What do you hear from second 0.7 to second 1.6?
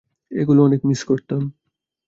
Miss করতাম।